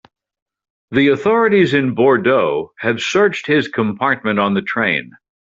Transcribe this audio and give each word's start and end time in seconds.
The 0.89 1.09
authorities 1.09 1.75
in 1.75 1.93
Bordeaux 1.93 2.73
have 2.79 3.03
searched 3.03 3.45
his 3.45 3.67
compartment 3.67 4.39
on 4.39 4.55
the 4.55 4.63
train. 4.63 5.11